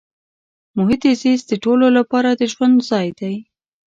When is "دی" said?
3.19-3.35